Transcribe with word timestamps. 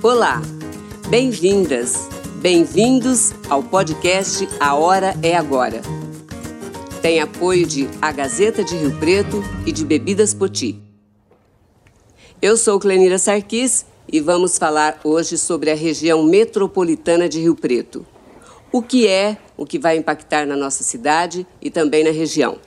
Olá, 0.00 0.40
bem-vindas, 1.08 2.08
bem-vindos 2.36 3.32
ao 3.50 3.64
podcast 3.64 4.48
A 4.60 4.76
Hora 4.76 5.12
é 5.24 5.36
Agora. 5.36 5.82
Tem 7.02 7.20
apoio 7.20 7.66
de 7.66 7.88
A 8.00 8.12
Gazeta 8.12 8.62
de 8.62 8.76
Rio 8.76 8.96
Preto 8.96 9.42
e 9.66 9.72
de 9.72 9.84
Bebidas 9.84 10.32
Poti. 10.32 10.80
Eu 12.40 12.56
sou 12.56 12.78
Clenira 12.78 13.18
Sarquis 13.18 13.86
e 14.06 14.20
vamos 14.20 14.56
falar 14.56 15.00
hoje 15.02 15.36
sobre 15.36 15.68
a 15.68 15.74
região 15.74 16.22
metropolitana 16.22 17.28
de 17.28 17.40
Rio 17.40 17.56
Preto. 17.56 18.06
O 18.70 18.80
que 18.80 19.08
é, 19.08 19.36
o 19.56 19.66
que 19.66 19.80
vai 19.80 19.96
impactar 19.96 20.46
na 20.46 20.54
nossa 20.54 20.84
cidade 20.84 21.44
e 21.60 21.70
também 21.70 22.04
na 22.04 22.10
região. 22.10 22.58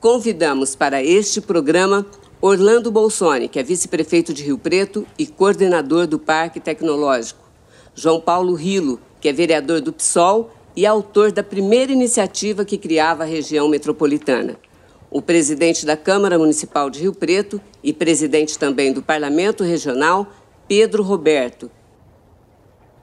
Convidamos 0.00 0.76
para 0.76 1.02
este 1.02 1.40
programa 1.40 2.04
Orlando 2.40 2.92
Bolsoni, 2.92 3.48
que 3.48 3.58
é 3.58 3.64
vice-prefeito 3.64 4.32
de 4.32 4.44
Rio 4.44 4.56
Preto 4.56 5.04
e 5.18 5.26
coordenador 5.26 6.06
do 6.06 6.20
Parque 6.20 6.60
Tecnológico. 6.60 7.42
João 7.96 8.20
Paulo 8.20 8.54
Rilo, 8.54 9.00
que 9.20 9.28
é 9.28 9.32
vereador 9.32 9.80
do 9.80 9.92
PSOL 9.92 10.52
e 10.76 10.86
autor 10.86 11.32
da 11.32 11.42
primeira 11.42 11.90
iniciativa 11.90 12.64
que 12.64 12.78
criava 12.78 13.24
a 13.24 13.26
região 13.26 13.68
metropolitana. 13.68 14.56
O 15.10 15.20
presidente 15.20 15.84
da 15.84 15.96
Câmara 15.96 16.38
Municipal 16.38 16.88
de 16.88 17.00
Rio 17.00 17.12
Preto 17.12 17.60
e 17.82 17.92
presidente 17.92 18.56
também 18.56 18.92
do 18.92 19.02
Parlamento 19.02 19.64
Regional, 19.64 20.32
Pedro 20.68 21.02
Roberto. 21.02 21.68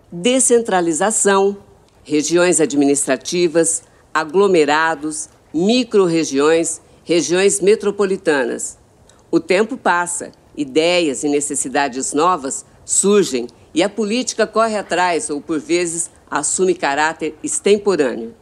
Descentralização, 0.09 1.57
regiões 2.05 2.62
administrativas, 2.62 3.84
aglomerados, 4.13 5.27
micro-regiões, 5.54 6.79
regiões 7.04 7.59
metropolitanas. 7.59 8.84
O 9.31 9.39
tempo 9.39 9.77
passa, 9.77 10.31
ideias 10.55 11.23
e 11.23 11.29
necessidades 11.29 12.13
novas 12.13 12.65
surgem 12.84 13.48
e 13.73 13.84
a 13.84 13.89
política 13.89 14.48
corre 14.48 14.77
atrás 14.77 15.29
ou, 15.29 15.41
por 15.41 15.59
vezes, 15.59 16.09
assume 16.29 16.75
caráter 16.75 17.35
extemporâneo. 17.43 18.34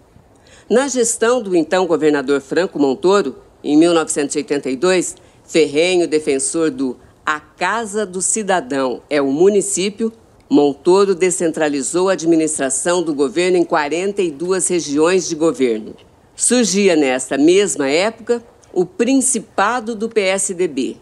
Na 0.70 0.88
gestão 0.88 1.42
do 1.42 1.56
então 1.56 1.86
governador 1.86 2.42
Franco 2.42 2.80
Montoro, 2.80 3.36
em 3.64 3.78
1982, 3.78 5.16
ferrenho 5.44 6.08
defensor 6.08 6.70
do 6.70 6.98
a 7.26 7.40
Casa 7.40 8.06
do 8.06 8.22
Cidadão 8.22 9.02
é 9.10 9.22
o 9.22 9.32
município, 9.32 10.12
Montoro 10.50 11.16
descentralizou 11.16 12.10
a 12.10 12.14
administração 12.14 13.02
do 13.02 13.16
governo 13.16 13.58
em 13.58 13.64
42 13.64 14.68
regiões 14.68 15.28
de 15.28 15.36
governo. 15.36 15.96
Surgia 16.36 16.96
nesta 16.96 17.38
mesma 17.38 17.90
época 17.90 18.44
o 18.74 18.88
Principado 18.88 19.96
do 19.96 20.10
PSDB, 20.10 20.98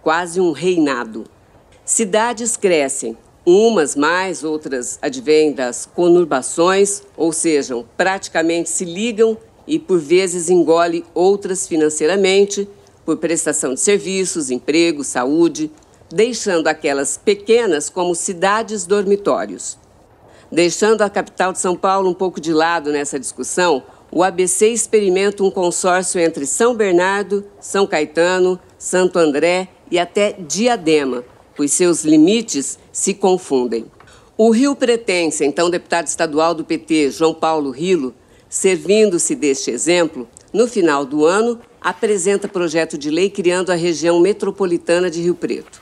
quase 0.00 0.40
um 0.40 0.52
reinado. 0.52 1.24
Cidades 1.84 2.56
crescem, 2.56 3.18
umas 3.44 3.96
mais, 3.96 4.44
outras 4.44 4.96
advêm 5.02 5.52
das 5.52 5.86
conurbações, 5.86 7.02
ou 7.16 7.32
seja, 7.32 7.74
praticamente 7.96 8.70
se 8.70 8.84
ligam 8.84 9.36
e 9.66 9.76
por 9.76 9.98
vezes 9.98 10.48
engole 10.48 11.04
outras 11.12 11.66
financeiramente 11.66 12.68
por 13.04 13.16
prestação 13.16 13.74
de 13.74 13.80
serviços, 13.80 14.48
emprego, 14.48 15.02
saúde, 15.02 15.68
deixando 16.08 16.68
aquelas 16.68 17.18
pequenas 17.18 17.90
como 17.90 18.14
cidades 18.14 18.86
dormitórios. 18.86 19.76
Deixando 20.52 21.02
a 21.02 21.10
capital 21.10 21.52
de 21.52 21.58
São 21.58 21.74
Paulo 21.74 22.08
um 22.08 22.14
pouco 22.14 22.40
de 22.40 22.52
lado 22.52 22.92
nessa 22.92 23.18
discussão, 23.18 23.82
o 24.12 24.24
ABC 24.24 24.68
experimenta 24.68 25.44
um 25.44 25.50
consórcio 25.50 26.20
entre 26.20 26.44
São 26.44 26.74
Bernardo, 26.74 27.44
São 27.60 27.86
Caetano, 27.86 28.58
Santo 28.76 29.18
André 29.18 29.68
e 29.90 29.98
até 29.98 30.32
Diadema, 30.32 31.24
pois 31.56 31.72
seus 31.72 32.04
limites 32.04 32.78
se 32.92 33.14
confundem. 33.14 33.86
O 34.36 34.50
Rio 34.50 34.74
Pretense, 34.74 35.44
então 35.44 35.70
deputado 35.70 36.06
estadual 36.06 36.54
do 36.54 36.64
PT, 36.64 37.10
João 37.10 37.34
Paulo 37.34 37.70
Rilo, 37.70 38.14
servindo-se 38.48 39.34
deste 39.34 39.70
exemplo, 39.70 40.28
no 40.52 40.66
final 40.66 41.04
do 41.04 41.24
ano, 41.24 41.60
apresenta 41.80 42.48
projeto 42.48 42.98
de 42.98 43.10
lei 43.10 43.30
criando 43.30 43.70
a 43.70 43.76
região 43.76 44.18
metropolitana 44.18 45.08
de 45.08 45.22
Rio 45.22 45.34
Preto. 45.34 45.80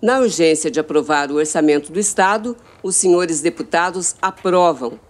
Na 0.00 0.20
urgência 0.20 0.70
de 0.70 0.78
aprovar 0.78 1.32
o 1.32 1.36
orçamento 1.36 1.90
do 1.90 1.98
Estado, 1.98 2.56
os 2.84 2.94
senhores 2.94 3.40
deputados 3.40 4.14
aprovam. 4.22 5.00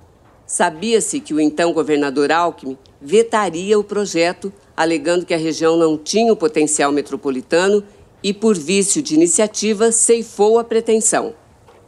Sabia-se 0.48 1.20
que 1.20 1.34
o 1.34 1.38
então 1.38 1.74
governador 1.74 2.32
Alckmin 2.32 2.78
vetaria 3.02 3.78
o 3.78 3.84
projeto, 3.84 4.50
alegando 4.74 5.26
que 5.26 5.34
a 5.34 5.38
região 5.38 5.76
não 5.76 5.98
tinha 5.98 6.32
o 6.32 6.36
potencial 6.36 6.90
metropolitano 6.90 7.84
e, 8.22 8.32
por 8.32 8.56
vício 8.56 9.02
de 9.02 9.14
iniciativa, 9.14 9.92
ceifou 9.92 10.58
a 10.58 10.64
pretensão. 10.64 11.34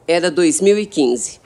Era 0.07 0.31
2015. 0.31 1.41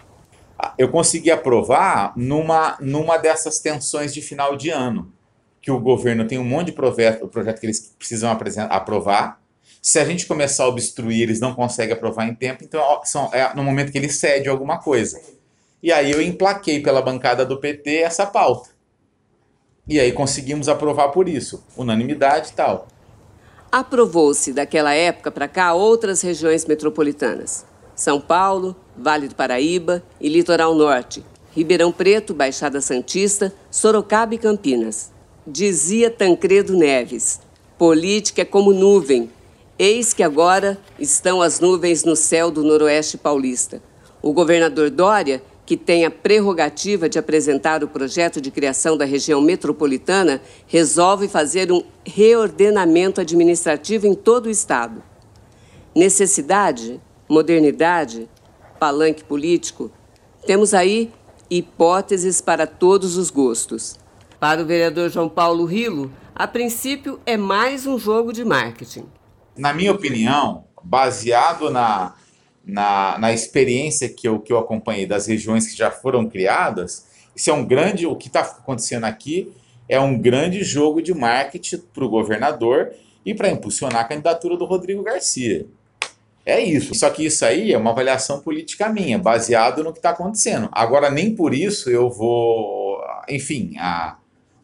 Eu 0.77 0.91
consegui 0.91 1.31
aprovar 1.31 2.13
numa, 2.17 2.77
numa 2.81 3.17
dessas 3.17 3.61
tensões 3.61 4.13
de 4.13 4.21
final 4.21 4.57
de 4.57 4.71
ano 4.71 5.13
que 5.63 5.71
o 5.71 5.79
governo 5.79 6.27
tem 6.27 6.37
um 6.37 6.45
monte 6.45 6.67
de 6.67 6.73
projeto, 6.73 7.29
projeto 7.29 7.61
que 7.61 7.67
eles 7.67 7.95
precisam 7.97 8.37
aprovar. 8.69 9.41
Se 9.81 10.01
a 10.01 10.05
gente 10.05 10.27
começar 10.27 10.65
a 10.65 10.69
obstruir, 10.69 11.23
eles 11.23 11.39
não 11.39 11.55
conseguem 11.55 11.95
aprovar 11.95 12.27
em 12.27 12.35
tempo, 12.35 12.65
então 12.65 13.01
são, 13.05 13.31
é 13.33 13.55
no 13.55 13.63
momento 13.63 13.93
que 13.93 13.99
ele 13.99 14.09
cede 14.09 14.49
alguma 14.49 14.79
coisa. 14.79 15.21
E 15.85 15.93
aí 15.93 16.11
eu 16.11 16.23
emplaquei 16.23 16.81
pela 16.81 17.03
bancada 17.03 17.45
do 17.45 17.59
PT 17.59 17.97
essa 17.99 18.25
pauta. 18.25 18.71
E 19.87 20.01
aí 20.01 20.13
conseguimos 20.13 20.67
aprovar 20.67 21.09
por 21.09 21.29
isso, 21.29 21.63
unanimidade 21.77 22.53
e 22.53 22.55
tal. 22.55 22.89
Aprovou-se 23.71 24.55
daquela 24.55 24.95
época 24.95 25.31
para 25.31 25.47
cá 25.47 25.75
outras 25.75 26.23
regiões 26.23 26.65
metropolitanas: 26.65 27.67
São 27.95 28.19
Paulo, 28.19 28.75
Vale 28.97 29.29
do 29.29 29.35
Paraíba 29.35 30.03
e 30.19 30.31
Litoral 30.31 30.75
Norte, 30.75 31.23
Ribeirão 31.53 31.93
Preto, 31.93 32.33
Baixada 32.33 32.81
Santista, 32.81 33.53
Sorocaba 33.71 34.35
e 34.35 34.39
Campinas. 34.39 35.13
Dizia 35.47 36.11
Tancredo 36.11 36.75
Neves: 36.75 37.43
política 37.77 38.41
é 38.41 38.47
como 38.47 38.73
nuvem. 38.73 39.31
Eis 39.79 40.15
que 40.15 40.23
agora 40.23 40.79
estão 40.99 41.43
as 41.43 41.61
nuvens 41.61 42.05
no 42.05 42.17
céu 42.17 42.51
do 42.51 42.65
Noroeste 42.65 43.19
Paulista. 43.19 43.83
O 44.23 44.33
governador 44.33 44.89
Dória, 44.89 45.43
que 45.67 45.77
tem 45.77 46.05
a 46.05 46.11
prerrogativa 46.11 47.09
de 47.09 47.19
apresentar 47.19 47.83
o 47.83 47.89
projeto 47.89 48.41
de 48.41 48.51
criação 48.51 48.97
da 48.97 49.05
região 49.05 49.41
metropolitana, 49.41 50.41
resolve 50.67 51.27
fazer 51.27 51.73
um 51.73 51.83
reordenamento 52.05 53.21
administrativo 53.21 54.07
em 54.07 54.15
todo 54.15 54.47
o 54.47 54.51
estado. 54.51 55.03
Necessidade, 55.95 57.01
modernidade, 57.29 58.29
palanque 58.79 59.25
político, 59.25 59.91
temos 60.47 60.75
aí 60.75 61.11
hipóteses 61.49 62.41
para 62.41 62.67
todos 62.67 63.17
os 63.17 63.31
gostos. 63.31 63.99
Para 64.39 64.61
o 64.61 64.67
vereador 64.67 65.09
João 65.09 65.29
Paulo 65.29 65.65
Rilo, 65.65 66.13
a 66.35 66.47
princípio 66.47 67.19
é 67.25 67.37
mais 67.37 67.87
um 67.87 67.99
jogo 67.99 68.33
de 68.33 68.45
marketing. 68.45 69.07
Na 69.57 69.73
minha 69.73 69.93
opinião, 69.93 70.65
baseado 70.83 71.71
na, 71.71 72.15
na, 72.67 73.19
na 73.19 73.33
experiência 73.33 74.09
que 74.09 74.27
eu, 74.27 74.41
que 74.41 74.53
eu 74.53 74.59
acompanhei 74.59 75.07
das 75.07 75.27
regiões 75.27 75.67
que 75.67 75.77
já 75.77 75.91
foram 75.91 76.29
criadas, 76.29 77.07
isso 77.35 77.51
é 77.51 77.53
um 77.53 77.65
grande. 77.65 78.07
O 78.07 78.17
que 78.17 78.29
está 78.29 78.41
acontecendo 78.41 79.05
aqui 79.05 79.53
é 79.89 80.01
um 80.01 80.19
grande 80.19 80.63
jogo 80.63 81.03
de 81.03 81.13
marketing 81.13 81.79
para 81.93 82.05
o 82.05 82.09
governador 82.09 82.93
e 83.25 83.35
para 83.35 83.51
impulsionar 83.51 84.01
a 84.01 84.05
candidatura 84.05 84.57
do 84.57 84.65
Rodrigo 84.65 85.03
Garcia. 85.03 85.67
É 86.47 86.61
isso. 86.61 86.95
Só 86.95 87.09
que 87.09 87.25
isso 87.25 87.45
aí 87.45 87.73
é 87.73 87.79
uma 87.79 87.91
avaliação 87.91 88.41
política 88.41 88.89
minha, 88.89 89.19
baseado 89.19 89.83
no 89.83 89.93
que 89.93 89.99
está 89.99 90.11
acontecendo. 90.11 90.69
Agora, 90.73 91.11
nem 91.11 91.35
por 91.35 91.55
isso 91.55 91.91
eu 91.91 92.11
vou. 92.11 93.03
Enfim, 93.29 93.75
a, 93.79 94.19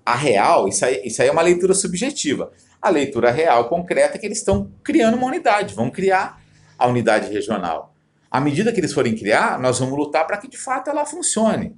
a 0.05 0.15
real, 0.15 0.69
isso 0.69 0.85
aí, 0.85 1.01
isso 1.05 1.23
aí 1.23 1.29
é 1.29 1.33
uma 1.33 1.43
leitura 1.43 1.73
subjetiva. 1.73 2.53
A 2.83 2.91
leitura 2.91 3.31
real, 3.31 3.69
concreta, 3.69 4.17
é 4.17 4.19
que 4.19 4.27
eles 4.27 4.39
estão 4.39 4.71
criando 4.83 5.17
uma 5.17 5.27
unidade, 5.27 5.75
vão 5.75 5.91
criar 5.91 6.41
a 6.79 6.87
unidade 6.87 7.33
regional. 7.33 7.90
À 8.31 8.41
medida 8.41 8.73
que 8.73 8.79
eles 8.79 8.93
forem 8.93 9.17
criar, 9.17 9.59
nós 9.59 9.79
vamos 9.79 9.99
lutar 9.99 10.27
para 10.27 10.37
que 10.37 10.49
de 10.49 10.57
fato 10.57 10.89
ela 10.89 11.05
funcione. 11.05 11.75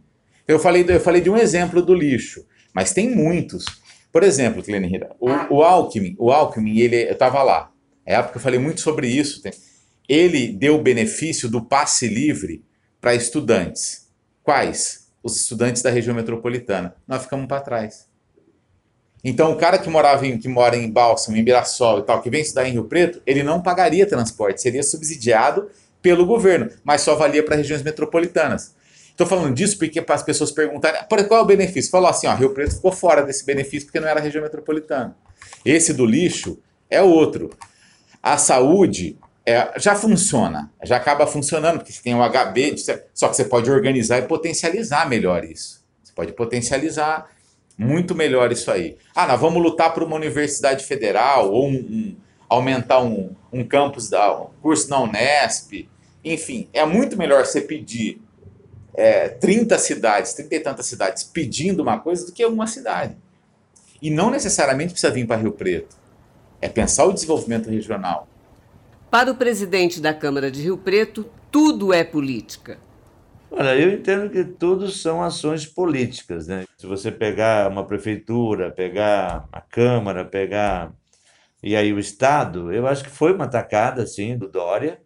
Eu 0.46 0.58
falei, 0.58 0.84
eu 0.86 1.00
falei 1.00 1.20
de 1.20 1.30
um 1.30 1.36
exemplo 1.36 1.80
do 1.80 1.94
lixo, 1.94 2.44
mas 2.74 2.92
tem 2.92 3.14
muitos. 3.14 3.64
Por 4.12 4.22
exemplo, 4.22 4.62
Clenira, 4.62 5.16
o, 5.18 5.30
o 5.56 5.62
Alckmin, 5.62 6.14
o 6.18 6.30
Alckmin, 6.30 6.78
ele, 6.78 7.08
eu 7.08 7.12
estava 7.12 7.42
lá, 7.42 7.72
é 8.04 8.14
época 8.14 8.32
que 8.32 8.38
eu 8.38 8.42
falei 8.42 8.58
muito 8.58 8.80
sobre 8.80 9.06
isso. 9.06 9.42
Ele 10.08 10.48
deu 10.48 10.76
o 10.76 10.82
benefício 10.82 11.48
do 11.48 11.64
passe 11.64 12.08
livre 12.08 12.64
para 13.00 13.14
estudantes. 13.14 14.08
Quais? 14.42 15.08
Os 15.22 15.36
estudantes 15.36 15.82
da 15.82 15.90
região 15.90 16.14
metropolitana. 16.14 16.94
Nós 17.06 17.22
ficamos 17.22 17.46
para 17.46 17.60
trás. 17.60 18.08
Então, 19.24 19.52
o 19.52 19.56
cara 19.56 19.78
que, 19.78 19.88
morava 19.88 20.26
em, 20.26 20.36
que 20.36 20.48
mora 20.48 20.76
em 20.76 20.90
Bálsamo, 20.90 21.36
em 21.36 21.44
Mirassol 21.44 22.00
e 22.00 22.02
tal, 22.02 22.20
que 22.20 22.28
vem 22.28 22.42
estudar 22.42 22.68
em 22.68 22.72
Rio 22.72 22.84
Preto, 22.84 23.22
ele 23.24 23.44
não 23.44 23.62
pagaria 23.62 24.04
transporte, 24.04 24.60
seria 24.60 24.82
subsidiado 24.82 25.70
pelo 26.02 26.26
governo, 26.26 26.68
mas 26.84 27.00
só 27.00 27.14
valia 27.14 27.42
para 27.42 27.56
regiões 27.56 27.82
metropolitanas. 27.82 28.74
Estou 29.10 29.26
falando 29.26 29.54
disso 29.54 29.78
porque 29.78 30.02
para 30.02 30.16
as 30.16 30.22
pessoas 30.22 30.50
perguntarem 30.50 31.04
qual 31.28 31.40
é 31.40 31.42
o 31.42 31.46
benefício. 31.46 31.90
Falou 31.90 32.08
assim: 32.08 32.26
ó, 32.26 32.34
Rio 32.34 32.50
Preto 32.50 32.74
ficou 32.74 32.90
fora 32.90 33.22
desse 33.22 33.44
benefício 33.44 33.86
porque 33.86 34.00
não 34.00 34.08
era 34.08 34.20
região 34.20 34.42
metropolitana. 34.42 35.16
Esse 35.64 35.92
do 35.92 36.04
lixo 36.04 36.58
é 36.90 37.00
outro. 37.00 37.50
A 38.22 38.36
saúde, 38.36 39.18
é, 39.44 39.72
já 39.78 39.94
funciona, 39.94 40.70
já 40.82 40.96
acaba 40.96 41.26
funcionando, 41.26 41.78
porque 41.78 41.92
você 41.92 42.02
tem 42.02 42.14
um 42.14 42.22
HB, 42.22 42.76
só 43.12 43.28
que 43.28 43.36
você 43.36 43.44
pode 43.44 43.70
organizar 43.70 44.18
e 44.18 44.22
potencializar 44.22 45.08
melhor 45.08 45.44
isso. 45.44 45.84
Você 46.02 46.12
pode 46.14 46.32
potencializar 46.32 47.28
muito 47.76 48.14
melhor 48.14 48.52
isso 48.52 48.70
aí. 48.70 48.96
Ah, 49.14 49.26
nós 49.26 49.40
vamos 49.40 49.62
lutar 49.62 49.92
por 49.92 50.02
uma 50.02 50.16
universidade 50.16 50.84
federal, 50.84 51.50
ou 51.50 51.68
um, 51.68 51.74
um, 51.74 52.16
aumentar 52.48 53.00
um, 53.00 53.34
um 53.52 53.64
campus, 53.64 54.08
da, 54.08 54.40
um 54.40 54.50
curso 54.60 54.88
na 54.88 55.00
Unesp. 55.00 55.88
Enfim, 56.24 56.68
é 56.72 56.84
muito 56.84 57.16
melhor 57.16 57.44
você 57.44 57.60
pedir 57.60 58.20
é, 58.94 59.28
30 59.28 59.78
cidades, 59.78 60.32
30 60.34 60.54
e 60.54 60.60
tantas 60.60 60.86
cidades 60.86 61.24
pedindo 61.24 61.82
uma 61.82 61.98
coisa 61.98 62.26
do 62.26 62.32
que 62.32 62.44
uma 62.44 62.66
cidade. 62.66 63.16
E 64.00 64.10
não 64.10 64.30
necessariamente 64.30 64.92
precisa 64.92 65.12
vir 65.12 65.26
para 65.26 65.36
Rio 65.36 65.52
Preto. 65.52 65.96
É 66.60 66.68
pensar 66.68 67.04
o 67.04 67.12
desenvolvimento 67.12 67.68
regional. 67.68 68.28
Para 69.10 69.30
o 69.30 69.34
presidente 69.34 70.00
da 70.00 70.14
Câmara 70.14 70.50
de 70.50 70.62
Rio 70.62 70.78
Preto, 70.78 71.28
tudo 71.50 71.92
é 71.92 72.02
política. 72.04 72.78
Olha, 73.50 73.76
eu 73.76 73.92
entendo 73.92 74.30
que 74.30 74.44
tudo 74.44 74.88
são 74.88 75.22
ações 75.22 75.66
políticas, 75.66 76.46
né? 76.46 76.64
Se 76.78 76.86
você 76.86 77.12
pegar 77.12 77.70
uma 77.70 77.84
prefeitura, 77.84 78.70
pegar 78.70 79.46
a 79.52 79.60
Câmara, 79.60 80.24
pegar 80.24 80.92
e 81.62 81.76
aí 81.76 81.92
o 81.92 81.98
Estado, 81.98 82.72
eu 82.72 82.86
acho 82.86 83.04
que 83.04 83.10
foi 83.10 83.32
uma 83.32 83.46
tacada, 83.46 84.02
assim, 84.02 84.36
do 84.36 84.48
Dória 84.48 85.00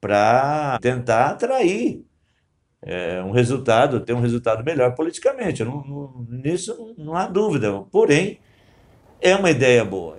para 0.00 0.78
tentar 0.80 1.30
atrair 1.30 2.04
é, 2.82 3.22
um 3.22 3.30
resultado, 3.30 4.00
ter 4.00 4.12
um 4.12 4.20
resultado 4.20 4.64
melhor 4.64 4.94
politicamente. 4.94 5.62
Não, 5.64 5.84
não, 5.84 6.26
nisso 6.28 6.94
não 6.96 7.14
há 7.14 7.26
dúvida. 7.26 7.72
Porém, 7.92 8.38
é 9.20 9.34
uma 9.36 9.50
ideia 9.50 9.84
boa. 9.84 10.18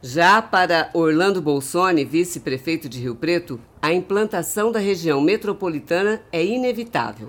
Já 0.00 0.42
para 0.42 0.90
Orlando 0.94 1.40
Bolsoni, 1.40 2.04
vice-prefeito 2.04 2.88
de 2.88 2.98
Rio 2.98 3.14
Preto, 3.14 3.60
a 3.80 3.92
implantação 3.92 4.72
da 4.72 4.80
região 4.80 5.20
metropolitana 5.20 6.22
é 6.32 6.44
inevitável. 6.44 7.28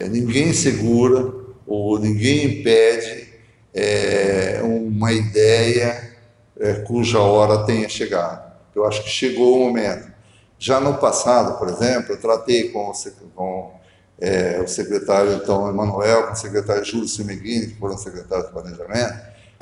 Ninguém 0.00 0.52
segura 0.52 1.34
ou 1.66 1.98
ninguém 1.98 2.60
impede 2.60 3.28
é, 3.74 4.60
uma 4.62 5.12
ideia 5.12 6.16
é, 6.58 6.74
cuja 6.74 7.18
hora 7.20 7.66
tenha 7.66 7.88
chegado. 7.88 8.50
Eu 8.74 8.86
acho 8.86 9.02
que 9.02 9.10
chegou 9.10 9.56
o 9.56 9.64
momento. 9.66 10.15
Já 10.58 10.80
no 10.80 10.94
passado, 10.94 11.58
por 11.58 11.68
exemplo, 11.68 12.12
eu 12.12 12.20
tratei 12.20 12.70
com, 12.70 12.92
com 13.34 13.72
é, 14.18 14.60
o 14.64 14.68
secretário 14.68 15.34
então 15.34 15.68
Emanuel, 15.68 16.26
com 16.26 16.32
o 16.32 16.36
secretário 16.36 16.84
Júlio 16.84 17.08
Simeghini, 17.08 17.68
que 17.68 17.78
foram 17.78 17.98
secretários 17.98 18.46
de 18.46 18.52
planejamento, 18.52 19.14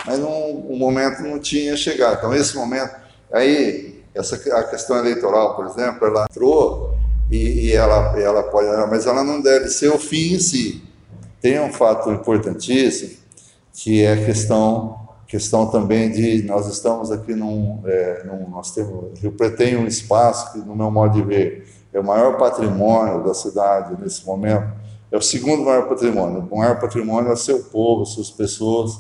mas 0.07 0.19
não, 0.19 0.51
o 0.51 0.77
momento 0.77 1.23
não 1.23 1.39
tinha 1.39 1.77
chegado. 1.77 2.19
Então, 2.19 2.35
esse 2.35 2.57
momento, 2.57 2.95
aí, 3.33 4.03
essa, 4.15 4.37
a 4.57 4.65
questão 4.65 4.97
eleitoral, 4.99 5.57
por 5.57 5.67
exemplo, 5.67 6.07
ela 6.07 6.27
entrou 6.31 6.97
e, 7.31 7.67
e 7.67 7.73
ela, 7.73 8.19
ela 8.19 8.43
pode, 8.45 8.69
mas 8.91 9.07
ela 9.07 9.25
não 9.25 9.41
deve 9.41 9.69
ser 9.69 9.89
o 9.89 9.99
fim 9.99 10.35
em 10.35 10.39
si. 10.39 10.83
Tem 11.41 11.59
um 11.61 11.73
fato 11.73 12.11
importantíssimo, 12.11 13.17
que 13.73 14.03
é 14.03 14.13
a 14.13 14.25
questão, 14.25 15.04
questão 15.27 15.67
também 15.67 16.11
de, 16.11 16.43
nós 16.43 16.67
estamos 16.67 17.11
aqui 17.11 17.35
num, 17.35 17.81
é, 17.85 18.25
num 18.25 18.49
nós 18.49 18.73
temos, 18.73 19.19
Rio 19.21 19.33
Preto 19.33 19.57
tem 19.57 19.77
um 19.77 19.87
espaço 19.87 20.53
que, 20.53 20.59
no 20.59 20.77
meu 20.77 20.91
modo 20.91 21.15
de 21.15 21.23
ver, 21.23 21.67
é 21.93 22.01
o 22.01 22.05
maior 22.05 22.37
patrimônio 22.37 23.23
da 23.25 23.35
cidade 23.35 24.01
nesse 24.03 24.27
momento, 24.27 24.73
é 25.11 25.17
o 25.17 25.23
segundo 25.23 25.65
maior 25.65 25.89
patrimônio. 25.89 26.47
O 26.51 26.59
maior 26.59 26.81
patrimônio 26.81 27.31
é 27.31 27.37
seu 27.37 27.63
povo, 27.65 28.05
suas 28.05 28.31
pessoas, 28.31 28.99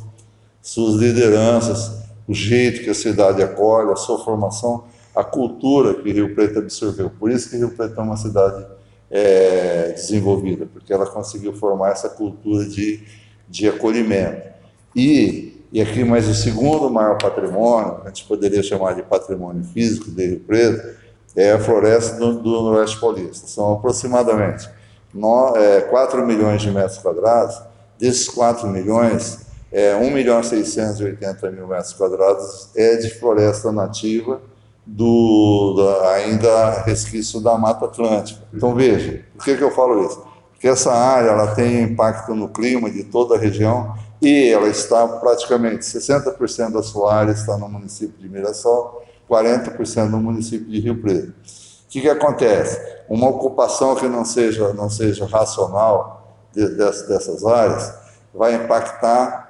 suas 0.62 0.94
lideranças, 0.94 2.04
o 2.28 2.32
jeito 2.32 2.82
que 2.84 2.90
a 2.90 2.94
cidade 2.94 3.42
acolhe, 3.42 3.90
a 3.90 3.96
sua 3.96 4.24
formação, 4.24 4.84
a 5.14 5.22
cultura 5.22 5.94
que 5.94 6.12
Rio 6.12 6.34
Preto 6.34 6.60
absorveu. 6.60 7.10
Por 7.10 7.30
isso 7.30 7.50
que 7.50 7.56
Rio 7.56 7.70
Preto 7.70 8.00
é 8.00 8.02
uma 8.02 8.16
cidade 8.16 8.64
é, 9.10 9.92
desenvolvida, 9.92 10.66
porque 10.72 10.92
ela 10.92 11.06
conseguiu 11.06 11.52
formar 11.52 11.90
essa 11.90 12.08
cultura 12.08 12.64
de, 12.64 13.02
de 13.48 13.68
acolhimento. 13.68 14.54
E, 14.94 15.53
e 15.74 15.82
aqui, 15.82 16.04
mais 16.04 16.28
o 16.28 16.34
segundo 16.34 16.88
maior 16.88 17.18
patrimônio, 17.18 17.98
a 18.04 18.06
gente 18.06 18.24
poderia 18.26 18.62
chamar 18.62 18.94
de 18.94 19.02
patrimônio 19.02 19.64
físico 19.64 20.08
de 20.08 20.24
Rio 20.24 20.38
Preto, 20.38 20.96
é 21.34 21.50
a 21.50 21.58
floresta 21.58 22.14
do, 22.16 22.40
do 22.40 22.48
Noroeste 22.62 23.00
Paulista. 23.00 23.48
São 23.48 23.72
aproximadamente 23.72 24.70
no, 25.12 25.56
é, 25.56 25.80
4 25.80 26.24
milhões 26.24 26.62
de 26.62 26.70
metros 26.70 26.98
quadrados. 26.98 27.60
Desses 27.98 28.28
4 28.28 28.68
milhões, 28.68 29.46
é, 29.72 29.96
1 29.96 30.10
milhão 30.12 30.38
e 30.38 30.44
680 30.44 31.50
mil 31.50 31.66
metros 31.66 31.92
quadrados 31.92 32.68
é 32.76 32.94
de 32.94 33.10
floresta 33.10 33.72
nativa, 33.72 34.40
do, 34.86 35.74
da, 35.76 36.12
ainda 36.12 36.82
resquício 36.82 37.40
da 37.40 37.58
Mata 37.58 37.86
Atlântica. 37.86 38.42
Então 38.54 38.76
veja, 38.76 39.24
por 39.36 39.44
que, 39.44 39.56
que 39.56 39.64
eu 39.64 39.72
falo 39.72 40.06
isso? 40.06 40.22
Porque 40.52 40.68
essa 40.68 40.92
área 40.92 41.30
ela 41.30 41.52
tem 41.52 41.82
impacto 41.82 42.32
no 42.32 42.48
clima 42.48 42.88
de 42.88 43.02
toda 43.02 43.34
a 43.34 43.38
região 43.38 43.92
e 44.24 44.50
ela 44.50 44.68
está 44.68 45.06
praticamente 45.06 45.84
60% 45.84 46.72
da 46.72 46.82
sua 46.82 47.14
área 47.14 47.32
está 47.32 47.58
no 47.58 47.68
município 47.68 48.16
de 48.18 48.28
Mirassol, 48.28 49.02
40% 49.28 50.08
no 50.08 50.18
município 50.18 50.66
de 50.66 50.80
Rio 50.80 51.00
Preto. 51.00 51.28
O 51.28 51.88
que, 51.88 52.00
que 52.00 52.08
acontece? 52.08 52.80
Uma 53.08 53.28
ocupação 53.28 53.94
que 53.94 54.08
não 54.08 54.24
seja, 54.24 54.72
não 54.72 54.88
seja 54.88 55.26
racional 55.26 56.36
de, 56.52 56.66
dessas 56.70 57.44
áreas 57.44 57.94
vai 58.32 58.54
impactar 58.54 59.44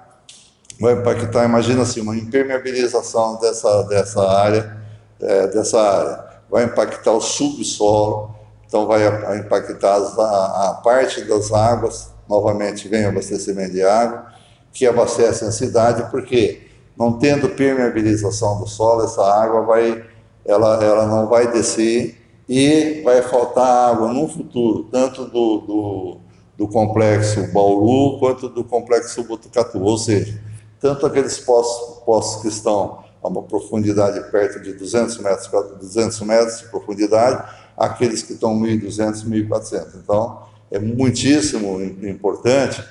vai 0.81 0.95
impactar, 0.95 1.45
imagina 1.45 1.83
assim, 1.83 2.01
uma 2.01 2.17
impermeabilização 2.17 3.39
dessa, 3.39 3.85
dessa 3.85 4.29
área, 4.29 4.77
é, 5.21 5.47
dessa 5.47 5.81
área, 5.81 6.25
vai 6.51 6.65
impactar 6.65 7.13
o 7.13 7.21
subsolo, 7.21 8.35
então 8.67 8.85
vai 8.85 9.07
impactar 9.39 9.97
a, 9.97 10.71
a 10.71 10.75
parte 10.83 11.23
das 11.23 11.53
águas, 11.53 12.11
novamente 12.29 12.89
vem 12.89 13.07
o 13.07 13.11
abastecimento 13.11 13.73
de 13.73 13.85
água, 13.85 14.34
que 14.75 14.87
abastecem 14.87 15.47
a 15.47 15.53
cidade, 15.53 16.11
porque 16.11 16.63
não 16.99 17.13
tendo 17.13 17.49
permeabilização 17.51 18.59
do 18.61 18.67
solo, 18.67 19.05
essa 19.05 19.23
água 19.23 19.63
vai, 19.63 20.05
ela, 20.45 20.85
ela 20.85 21.07
não 21.07 21.29
vai 21.29 21.51
descer 21.51 22.21
e 22.49 23.01
vai 23.05 23.23
faltar 23.23 23.91
água 23.91 24.13
no 24.13 24.29
futuro, 24.29 24.89
tanto 24.91 25.25
do, 25.27 25.59
do, 25.59 26.17
do 26.59 26.69
complexo 26.69 27.47
Bauru 27.53 28.19
quanto 28.19 28.49
do 28.49 28.65
complexo 28.65 29.23
Botucatu, 29.23 29.81
ou 29.81 29.97
seja, 29.97 30.39
tanto 30.81 31.07
aqueles 31.07 31.39
poços, 31.39 32.03
poços 32.05 32.43
que 32.43 32.49
estão 32.49 33.05
a 33.23 33.29
uma 33.29 33.43
profundidade 33.43 34.21
perto 34.31 34.61
de 34.61 34.73
200 34.73 35.19
metros, 35.19 35.49
200 35.81 36.21
metros 36.23 36.59
de 36.59 36.67
profundidade, 36.67 37.49
aqueles 37.77 38.23
que 38.23 38.35
estão 38.35 38.61
1.200, 38.61 39.25
1.400. 39.25 39.87
Então, 40.03 40.43
é 40.71 40.79
muitíssimo 40.79 41.81
importante 41.83 42.85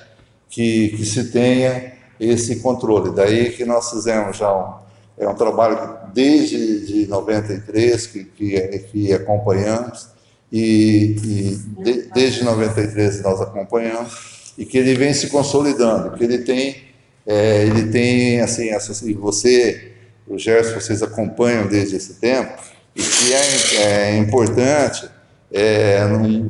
que, 0.54 0.90
que 0.90 1.04
se 1.04 1.24
tenha 1.24 1.92
esse 2.18 2.56
controle. 2.56 3.10
Daí 3.10 3.50
que 3.50 3.64
nós 3.64 3.90
fizemos 3.90 4.36
já 4.36 4.54
um, 4.54 4.74
é 5.18 5.28
um 5.28 5.34
trabalho 5.34 5.98
desde 6.12 6.86
de 6.86 7.06
93 7.08 8.06
que, 8.06 8.24
que, 8.24 8.78
que 8.90 9.12
acompanhamos, 9.12 10.08
e, 10.52 11.16
e 11.24 11.82
de, 11.82 12.02
desde 12.14 12.44
93 12.44 13.22
nós 13.22 13.40
acompanhamos, 13.40 14.54
e 14.56 14.64
que 14.64 14.78
ele 14.78 14.94
vem 14.94 15.12
se 15.12 15.26
consolidando, 15.28 16.16
que 16.16 16.22
ele 16.22 16.38
tem 16.38 16.84
é, 17.26 17.62
ele 17.62 17.90
tem, 17.90 18.40
assim, 18.42 18.68
e 19.04 19.14
você, 19.14 19.92
o 20.28 20.38
Gerson, 20.38 20.78
vocês 20.78 21.02
acompanham 21.02 21.66
desde 21.66 21.96
esse 21.96 22.14
tempo, 22.14 22.52
e 22.94 23.02
que 23.02 23.32
é, 23.32 24.10
é 24.10 24.18
importante 24.18 25.08
é, 25.50 26.00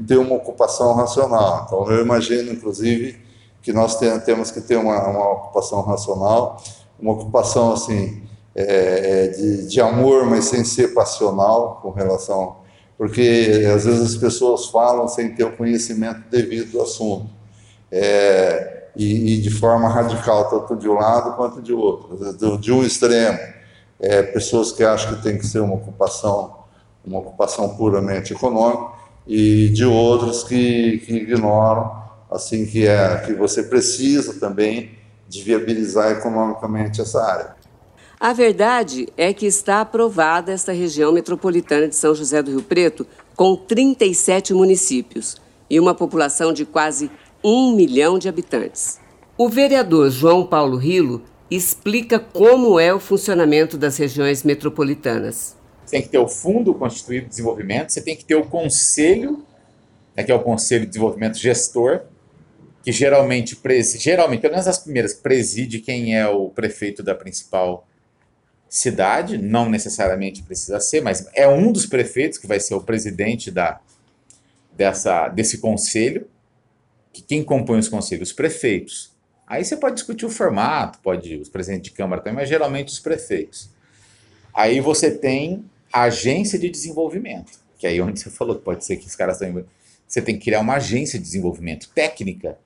ter 0.07 0.17
uma 0.19 0.35
ocupação 0.35 0.95
racional. 0.95 1.65
Então, 1.67 1.91
eu 1.93 2.03
imagino, 2.03 2.53
inclusive, 2.53 3.24
que 3.65 3.73
nós 3.73 3.99
tem, 3.99 4.21
temos 4.21 4.51
que 4.51 4.61
ter 4.61 4.77
uma, 4.77 5.09
uma, 5.09 5.33
ocupação 5.33 5.81
racional, 5.81 6.63
uma 7.01 7.13
ocupação, 7.13 7.73
assim, 7.73 8.23
é, 8.55 8.65
é, 8.65 9.29
de, 9.29 9.67
de 9.69 9.81
amor, 9.81 10.27
mas 10.27 10.45
sem 10.45 10.63
ser 10.63 10.95
passional 10.95 11.81
com 11.83 11.91
relação... 11.91 12.63
Porque, 12.97 13.67
às 13.75 13.85
vezes, 13.85 14.15
as 14.15 14.17
pessoas 14.17 14.67
falam 14.67 15.09
sem 15.09 15.35
ter 15.35 15.43
o 15.43 15.57
conhecimento 15.57 16.21
devido 16.31 16.71
do 16.71 16.83
assunto. 16.83 17.27
É, 17.91 18.91
e, 18.95 19.35
e, 19.35 19.41
de 19.41 19.51
forma 19.51 19.89
radical, 19.89 20.49
tanto 20.49 20.77
de 20.77 20.89
um 20.89 20.95
lado 20.95 21.35
quanto 21.35 21.61
de 21.61 21.73
outro. 21.73 22.17
De, 22.35 22.59
de 22.59 22.71
um 22.71 22.85
extremo, 22.85 23.37
é, 23.99 24.23
pessoas 24.23 24.71
que 24.71 24.85
acham 24.85 25.17
que 25.17 25.23
tem 25.23 25.37
que 25.37 25.45
ser 25.45 25.59
uma 25.59 25.75
ocupação, 25.75 26.55
uma 27.05 27.19
ocupação 27.19 27.77
puramente 27.77 28.33
econômica, 28.33 28.93
e 29.27 29.71
de 29.71 29.85
outros 29.85 30.45
que, 30.45 30.99
que 30.99 31.15
ignoram 31.15 32.04
assim 32.35 32.67
que 32.67 32.87
é 32.87 33.19
que 33.25 33.33
você 33.33 33.63
precisa 33.63 34.35
também 34.41 34.93
de 35.29 35.43
viabilizar 35.43 36.11
economicamente 36.13 37.01
essa 37.01 37.23
área. 37.23 37.57
A 38.19 38.33
verdade 38.33 39.09
é 39.17 39.33
que 39.33 39.47
está 39.47 39.81
aprovada 39.81 40.53
esta 40.53 40.73
região 40.73 41.13
metropolitana 41.13 41.89
de 41.89 41.97
São 41.97 42.15
José 42.15 42.43
do 42.43 42.51
Rio 42.51 42.63
Preto 42.63 43.07
com 43.37 43.57
37 43.57 44.55
municípios 44.55 45.37
e 45.69 45.79
uma 45.81 45.95
população 45.95 46.53
de 46.53 46.65
quase 46.65 47.11
um 47.43 47.75
milhão 47.75 48.19
de 48.19 48.29
habitantes. 48.29 48.99
O 49.37 49.49
vereador 49.49 50.11
João 50.11 50.47
Paulo 50.47 50.77
Rilo 50.77 51.23
explica 51.51 52.19
como 52.19 52.79
é 52.79 52.95
o 52.95 53.01
funcionamento 53.01 53.77
das 53.77 53.97
regiões 53.97 54.43
metropolitanas. 54.43 55.57
você 55.85 55.97
tem 55.97 56.03
que 56.03 56.09
ter 56.09 56.19
o 56.19 56.29
Fundo 56.29 56.73
Constituído 56.73 57.25
de 57.25 57.31
Desenvolvimento, 57.31 57.93
você 57.93 58.01
tem 58.01 58.17
que 58.17 58.25
ter 58.25 58.37
o 58.37 58.47
Conselho, 58.47 59.45
né, 60.17 60.23
que 60.23 60.33
é 60.33 60.35
o 60.35 60.41
Conselho 60.41 60.83
de 60.83 60.89
Desenvolvimento 60.89 61.37
Gestor, 61.37 62.03
que 62.85 62.93
geralmente, 62.93 63.59
geralmente, 63.99 64.43
pelo 64.43 64.53
menos 64.53 64.69
as 64.69 64.79
primeiras, 64.79 65.15
preside 65.15 65.81
quem 65.81 66.15
é 66.15 66.29
o 66.29 66.51
prefeito 66.51 67.03
da 67.03 67.15
principal 67.15 67.89
cidade, 68.69 69.39
não 69.39 69.71
necessariamente 69.71 70.43
precisa 70.43 70.79
ser, 70.79 71.01
mas 71.01 71.27
é 71.33 71.49
um 71.49 71.73
dos 71.73 71.87
prefeitos 71.87 72.39
que 72.39 72.47
vai 72.47 72.61
ser 72.61 72.75
o 72.75 72.83
presidente 72.83 73.51
da, 73.51 73.81
dessa, 74.77 75.29
desse 75.29 75.59
conselho, 75.59 76.29
que 77.11 77.23
quem 77.23 77.43
compõe 77.43 77.79
os 77.79 77.89
conselhos? 77.89 78.29
Os 78.29 78.35
prefeitos. 78.35 79.15
Aí 79.47 79.65
você 79.65 79.79
pode 79.79 79.95
discutir 79.95 80.27
o 80.27 80.31
formato, 80.31 80.99
pode 80.99 81.37
os 81.37 81.49
presidentes 81.49 81.91
de 81.91 81.97
Câmara 81.97 82.21
também, 82.21 82.35
mas 82.41 82.49
geralmente 82.51 82.89
os 82.89 82.99
prefeitos. 82.99 83.71
Aí 84.53 84.79
você 84.81 85.11
tem 85.11 85.65
a 85.91 86.03
agência 86.03 86.59
de 86.59 86.69
desenvolvimento, 86.69 87.59
que 87.79 87.87
é 87.87 87.91
aí 87.91 88.01
onde 88.03 88.21
você 88.21 88.29
falou 88.29 88.57
que 88.57 88.63
pode 88.63 88.85
ser 88.85 88.97
que 88.97 89.07
os 89.07 89.17
caras 89.17 89.41
estão. 89.41 89.65
Você 90.07 90.21
tem 90.21 90.37
que 90.37 90.45
criar 90.45 90.61
uma 90.61 90.75
agência 90.75 91.19
de 91.19 91.25
desenvolvimento 91.25 91.89
técnica, 91.95 92.59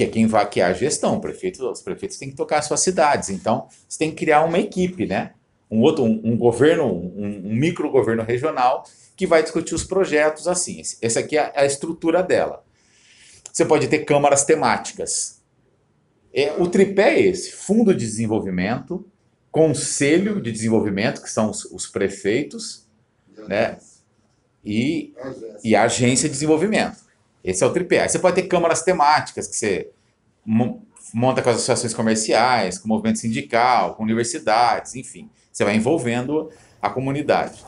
que 0.00 0.04
é 0.04 0.06
quem 0.06 0.26
vai 0.26 0.48
que 0.48 0.62
a 0.62 0.72
gestão. 0.72 1.16
O 1.16 1.20
prefeito, 1.20 1.68
os 1.68 1.82
prefeitos 1.82 2.16
têm 2.16 2.30
que 2.30 2.36
tocar 2.36 2.58
as 2.58 2.64
suas 2.64 2.80
cidades. 2.80 3.28
Então, 3.28 3.68
você 3.86 3.98
tem 3.98 4.10
que 4.10 4.16
criar 4.16 4.42
uma 4.44 4.58
equipe, 4.58 5.06
né? 5.06 5.32
Um 5.70 5.82
outro, 5.82 6.04
um, 6.04 6.20
um 6.24 6.36
governo, 6.38 6.86
um, 6.86 7.42
um 7.44 7.54
micro 7.54 7.90
governo 7.90 8.22
regional 8.22 8.84
que 9.14 9.26
vai 9.26 9.42
discutir 9.42 9.74
os 9.74 9.84
projetos 9.84 10.48
assim. 10.48 10.80
Essa 11.02 11.20
aqui 11.20 11.36
é 11.36 11.52
a 11.54 11.66
estrutura 11.66 12.22
dela. 12.22 12.64
Você 13.52 13.64
pode 13.64 13.88
ter 13.88 14.00
câmaras 14.00 14.42
temáticas. 14.42 15.42
É, 16.32 16.52
o 16.58 16.66
tripé 16.66 17.16
é 17.16 17.20
esse: 17.20 17.52
Fundo 17.52 17.94
de 17.94 18.06
Desenvolvimento, 18.06 19.06
Conselho 19.50 20.40
de 20.40 20.50
Desenvolvimento, 20.50 21.20
que 21.20 21.28
são 21.28 21.50
os, 21.50 21.66
os 21.66 21.86
prefeitos, 21.86 22.88
né? 23.46 23.76
E, 24.64 25.12
e 25.62 25.76
a 25.76 25.82
Agência 25.82 26.26
de 26.26 26.32
Desenvolvimento. 26.32 27.09
Esse 27.42 27.64
é 27.64 27.66
o 27.66 27.72
tripé. 27.72 28.02
Aí 28.02 28.08
você 28.08 28.18
pode 28.18 28.36
ter 28.36 28.48
câmaras 28.48 28.82
temáticas, 28.82 29.46
que 29.46 29.56
você 29.56 29.90
monta 31.12 31.42
com 31.42 31.50
as 31.50 31.56
associações 31.56 31.94
comerciais, 31.94 32.78
com 32.78 32.86
o 32.86 32.88
movimento 32.88 33.18
sindical, 33.18 33.94
com 33.94 34.02
universidades, 34.02 34.94
enfim. 34.94 35.30
Você 35.52 35.64
vai 35.64 35.74
envolvendo 35.74 36.50
a 36.80 36.88
comunidade. 36.88 37.62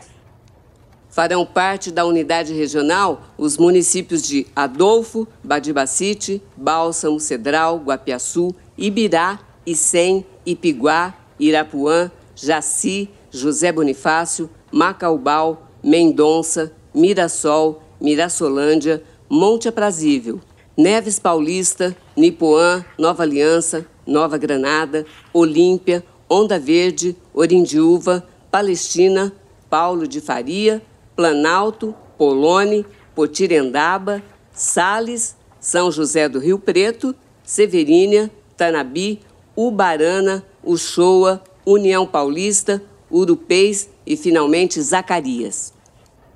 Farão 1.11 1.45
parte 1.45 1.91
da 1.91 2.07
unidade 2.07 2.55
regional 2.55 3.23
os 3.37 3.59
municípios 3.59 4.23
de 4.23 4.47
Adolfo, 4.57 5.29
Badibacite, 5.45 6.43
Bálsamo, 6.57 7.21
Cedral, 7.21 7.79
Guapiaçu, 7.79 8.55
Ibirá, 8.79 9.39
Icém, 9.67 10.25
Ipiguá, 10.47 11.15
Irapuã, 11.39 12.11
Jaci, 12.35 13.11
José 13.31 13.71
Bonifácio, 13.71 14.49
Macaubal, 14.73 15.69
Mendonça, 15.85 16.73
Mirassol, 16.95 17.83
Mirassolândia, 18.01 19.03
Monte 19.35 19.67
Aprazível, 19.67 20.43
Neves 20.77 21.19
Paulista, 21.19 21.97
Nipoã, 22.15 22.85
Nova 22.99 23.23
Aliança, 23.23 23.87
Nova 24.07 24.37
Granada, 24.37 25.07
Olímpia, 25.33 26.05
Onda 26.29 26.59
Verde, 26.59 27.17
Orindiúva, 27.33 28.29
Palestina, 28.51 29.33
Paulo 29.71 30.07
de 30.07 30.21
Faria, 30.21 30.83
Planalto, 31.17 31.95
Polone, 32.19 32.85
Potirendaba, 33.15 34.23
Sales, 34.53 35.35
São 35.59 35.91
José 35.91 36.29
do 36.29 36.39
Rio 36.39 36.59
Preto, 36.59 37.15
Severínia, 37.43 38.31
Tanabi, 38.55 39.21
Ubarana, 39.57 40.45
Uchoa, 40.63 41.43
União 41.65 42.07
Paulista, 42.07 42.83
Urupês 43.11 43.89
e 44.07 44.15
finalmente 44.15 44.79
Zacarias. 44.83 45.73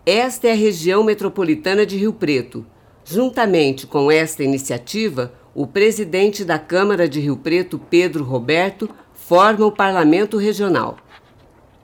Esta 0.07 0.49
é 0.49 0.53
a 0.53 0.57
região 0.57 1.05
metropolitana 1.05 1.85
de 1.85 1.99
Rio 1.99 2.15
Preto. 2.15 2.65
Juntamente 3.09 3.87
com 3.87 4.11
esta 4.11 4.43
iniciativa, 4.43 5.33
o 5.55 5.65
presidente 5.65 6.45
da 6.45 6.59
Câmara 6.59 7.09
de 7.09 7.21
Rio 7.21 7.37
Preto, 7.37 7.79
Pedro 7.79 8.25
Roberto, 8.25 8.91
forma 9.15 9.65
o 9.65 9.71
Parlamento 9.71 10.37
Regional. 10.37 10.99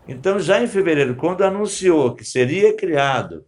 Então, 0.08 0.40
já 0.40 0.60
em 0.60 0.66
fevereiro, 0.66 1.14
quando 1.14 1.44
anunciou 1.44 2.12
que 2.16 2.24
seria 2.24 2.76
criado 2.76 3.44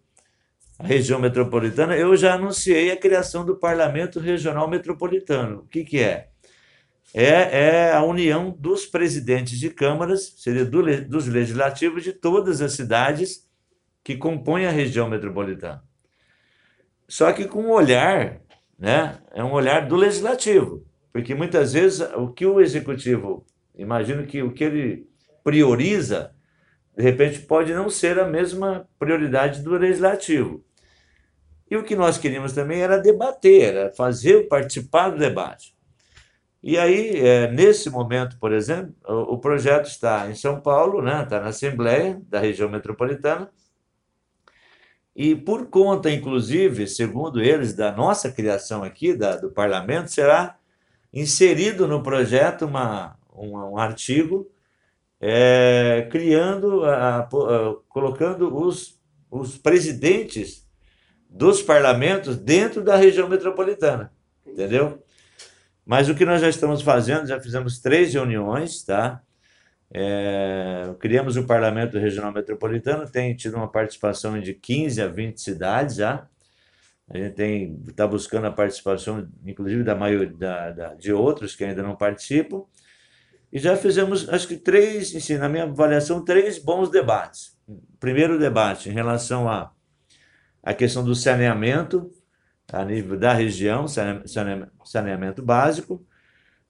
a 0.79 0.87
região 0.87 1.19
metropolitana, 1.19 1.97
eu 1.97 2.17
já 2.17 2.35
anunciei 2.35 2.93
a 2.93 2.97
criação 2.97 3.45
do 3.45 3.57
Parlamento 3.57 4.21
Regional 4.21 4.71
Metropolitano. 4.71 5.63
O 5.63 5.67
que, 5.67 5.83
que 5.83 5.99
é? 5.99 6.29
é? 7.13 7.89
É 7.89 7.93
a 7.93 8.05
união 8.05 8.57
dos 8.57 8.87
presidentes 8.87 9.59
de 9.59 9.69
câmaras, 9.69 10.35
seria 10.37 10.65
do, 10.65 10.81
dos 11.09 11.27
legislativos 11.27 12.05
de 12.05 12.13
todas 12.13 12.63
as 12.63 12.75
cidades 12.75 13.49
que 14.05 14.17
compõem 14.17 14.65
a 14.65 14.71
região 14.71 15.09
metropolitana. 15.11 15.83
Só 17.09 17.33
que 17.33 17.47
com 17.47 17.63
um 17.63 17.71
olhar, 17.71 18.41
né, 18.79 19.19
é 19.33 19.43
um 19.43 19.53
olhar 19.53 19.87
do 19.87 19.97
legislativo, 19.97 20.85
porque 21.13 21.35
muitas 21.35 21.73
vezes 21.73 22.01
o 22.17 22.29
que 22.29 22.47
o 22.47 22.61
executivo, 22.61 23.45
imagino 23.75 24.27
que 24.27 24.43
o 24.43 24.53
que 24.53 24.65
ele 24.65 25.09
prioriza 25.43 26.35
de 26.97 27.03
repente 27.03 27.41
pode 27.41 27.75
não 27.75 27.91
ser 27.91 28.19
a 28.19 28.27
mesma 28.27 28.89
prioridade 28.99 29.63
do 29.63 29.77
legislativo. 29.77 30.65
E 31.71 31.77
o 31.77 31.83
que 31.83 31.97
nós 31.97 32.19
queríamos 32.19 32.53
também 32.53 32.81
era 32.81 32.99
debater, 32.99 33.75
era 33.75 33.93
fazer, 33.93 34.47
participar 34.49 35.11
do 35.11 35.19
debate. 35.19 35.75
E 36.63 36.79
aí, 36.79 37.21
é, 37.21 37.51
nesse 37.51 37.91
momento, 37.91 38.39
por 38.39 38.53
exemplo, 38.53 38.95
o, 39.07 39.35
o, 39.35 39.39
projeto 39.39 39.87
está 39.87 40.31
em 40.31 40.35
São 40.35 40.61
Paulo, 40.61 41.03
né, 41.03 41.23
está 41.23 41.41
na 41.41 41.49
Assembleia 41.49 42.21
da 42.29 42.39
região 42.39 42.71
metropolitana, 42.71 43.51
e 45.15 45.37
por 45.37 45.67
conta, 45.67 46.11
inclusive, 46.11 46.89
segundo 46.89 47.41
eles, 47.41 47.73
da 47.73 47.93
nossa 47.93 48.33
criação 48.33 48.83
aqui, 48.83 49.15
da, 49.15 49.37
do 49.37 49.51
parlamento, 49.51 50.11
será 50.11 50.57
inserido 51.13 51.87
no 51.87 52.03
projeto 52.03 52.67
uma, 52.67 53.17
um, 53.33 53.57
um 53.57 53.79
artigo 53.79 54.51
é, 55.21 56.09
criando, 56.11 56.85
a, 56.85 57.21
a, 57.21 57.29
colocando 57.89 58.57
os, 58.57 59.01
os 59.31 59.57
presidentes 59.57 60.67
dos 61.31 61.63
parlamentos 61.63 62.37
dentro 62.37 62.83
da 62.83 62.97
região 62.97 63.29
metropolitana, 63.29 64.13
entendeu? 64.45 65.03
Mas 65.87 66.09
o 66.09 66.15
que 66.15 66.25
nós 66.25 66.41
já 66.41 66.49
estamos 66.49 66.83
fazendo, 66.83 67.27
já 67.27 67.41
fizemos 67.41 67.79
três 67.79 68.13
reuniões, 68.15 68.83
tá? 68.83 69.23
É, 69.97 70.93
criamos 70.99 71.37
o 71.37 71.47
Parlamento 71.47 72.01
Regional 72.01 72.33
Metropolitano, 72.33 73.09
tem 73.09 73.33
tido 73.37 73.57
uma 73.57 73.71
participação 73.71 74.41
de 74.41 74.53
15 74.53 75.01
a 75.01 75.07
20 75.07 75.41
cidades 75.41 75.97
já. 75.97 76.27
A 77.09 77.17
gente 77.17 77.41
está 77.87 78.05
buscando 78.05 78.49
a 78.49 78.51
participação, 78.51 79.29
inclusive, 79.47 79.85
da 79.85 79.95
maioria 79.95 80.35
da, 80.35 80.71
da, 80.73 80.95
de 80.95 81.13
outros 81.13 81.55
que 81.55 81.63
ainda 81.63 81.81
não 81.81 81.95
participam. 81.95 82.65
E 83.53 83.59
já 83.61 83.77
fizemos, 83.77 84.29
acho 84.29 84.49
que 84.49 84.57
três, 84.57 85.15
assim, 85.15 85.37
na 85.37 85.49
minha 85.49 85.63
avaliação, 85.63 86.25
três 86.25 86.59
bons 86.59 86.91
debates. 86.91 87.57
Primeiro 88.01 88.37
debate 88.37 88.89
em 88.89 88.93
relação 88.93 89.49
à 89.49 89.73
a, 90.65 90.71
a 90.71 90.75
questão 90.75 91.05
do 91.05 91.15
saneamento, 91.15 92.11
a 92.73 92.85
nível 92.85 93.17
da 93.17 93.33
região, 93.33 93.87
saneamento 94.85 95.41
básico, 95.41 96.05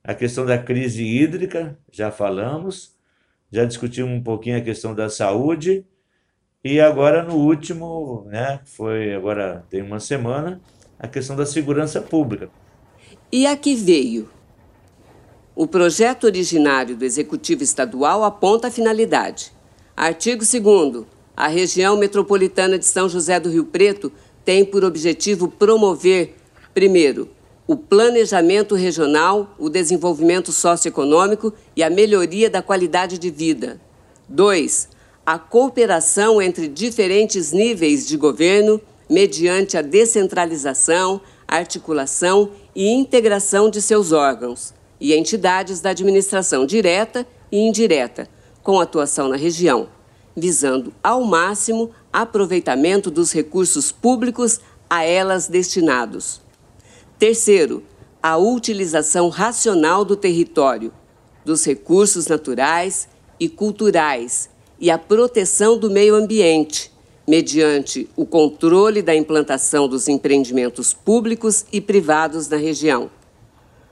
a 0.03 0.13
questão 0.13 0.45
da 0.45 0.59
crise 0.59 1.03
hídrica, 1.03 1.75
já 1.91 2.11
falamos, 2.11 2.94
já 3.55 3.63
discutimos 3.63 4.11
um 4.11 4.21
pouquinho 4.21 4.57
a 4.57 4.61
questão 4.61 4.93
da 4.93 5.09
saúde, 5.09 5.85
e 6.61 6.81
agora 6.81 7.23
no 7.23 7.35
último, 7.35 8.25
né, 8.27 8.59
foi 8.65 9.13
agora 9.13 9.63
tem 9.69 9.81
uma 9.81 9.99
semana, 9.99 10.59
a 10.99 11.07
questão 11.07 11.37
da 11.37 11.45
segurança 11.45 12.01
pública. 12.01 12.49
E 13.31 13.47
a 13.47 13.55
que 13.55 13.73
veio? 13.73 14.29
O 15.55 15.65
projeto 15.65 16.25
originário 16.25 16.97
do 16.97 17.05
Executivo 17.05 17.63
Estadual 17.63 18.25
aponta 18.25 18.67
a 18.67 18.71
finalidade. 18.71 19.53
Artigo 19.95 20.43
2. 20.43 21.05
A 21.37 21.47
região 21.47 21.95
metropolitana 21.97 22.77
de 22.77 22.85
São 22.85 23.07
José 23.07 23.39
do 23.39 23.49
Rio 23.49 23.65
Preto 23.65 24.11
tem 24.43 24.65
por 24.65 24.83
objetivo 24.83 25.47
promover, 25.47 26.35
primeiro, 26.73 27.29
o 27.67 27.75
planejamento 27.75 28.75
regional, 28.75 29.55
o 29.57 29.69
desenvolvimento 29.69 30.51
socioeconômico 30.51 31.53
e 31.75 31.81
a 31.81 31.89
melhoria 31.89 32.49
da 32.49 32.61
qualidade 32.61 33.17
de 33.17 33.31
vida. 33.31 33.81
2. 34.29 34.89
A 35.25 35.39
cooperação 35.39 36.41
entre 36.41 36.67
diferentes 36.67 37.51
níveis 37.51 38.07
de 38.07 38.17
governo, 38.17 38.79
mediante 39.09 39.77
a 39.77 39.81
descentralização, 39.81 41.19
articulação 41.47 42.51
e 42.75 42.89
integração 42.89 43.69
de 43.69 43.81
seus 43.81 44.11
órgãos 44.11 44.73
e 44.99 45.13
entidades 45.13 45.81
da 45.81 45.89
administração 45.89 46.65
direta 46.65 47.25
e 47.51 47.57
indireta, 47.57 48.27
com 48.61 48.79
atuação 48.79 49.27
na 49.27 49.35
região, 49.35 49.87
visando 50.35 50.93
ao 51.03 51.23
máximo 51.23 51.91
aproveitamento 52.13 53.09
dos 53.09 53.31
recursos 53.31 53.91
públicos 53.91 54.59
a 54.89 55.03
elas 55.03 55.47
destinados. 55.47 56.44
Terceiro, 57.25 57.81
a 58.21 58.37
utilização 58.37 59.29
racional 59.29 60.05
do 60.05 60.15
território, 60.15 60.93
dos 61.43 61.65
recursos 61.65 62.27
naturais 62.27 63.07
e 63.39 63.49
culturais 63.49 64.47
e 64.79 64.91
a 64.91 64.97
proteção 64.99 65.75
do 65.75 65.89
meio 65.89 66.13
ambiente, 66.13 66.91
mediante 67.27 68.07
o 68.15 68.27
controle 68.27 69.01
da 69.01 69.15
implantação 69.15 69.87
dos 69.87 70.07
empreendimentos 70.07 70.93
públicos 70.93 71.65
e 71.73 71.81
privados 71.81 72.47
na 72.47 72.57
região. 72.57 73.09